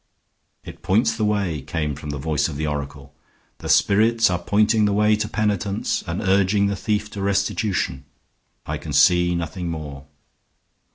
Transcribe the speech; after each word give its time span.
"It 0.63 0.81
points 0.81 1.15
the 1.15 1.23
way," 1.25 1.61
came 1.61 1.93
the 1.93 2.17
voice 2.17 2.49
of 2.49 2.55
the 2.55 2.65
oracle. 2.65 3.13
"The 3.59 3.69
spirits 3.69 4.31
are 4.31 4.39
pointing 4.39 4.85
the 4.85 4.93
way 4.93 5.15
to 5.15 5.27
penitence, 5.27 6.03
and 6.07 6.23
urging 6.23 6.65
the 6.65 6.75
thief 6.75 7.11
to 7.11 7.21
restitution. 7.21 8.05
I 8.65 8.79
can 8.79 8.93
see 8.93 9.35
nothing 9.35 9.69
more." 9.69 10.07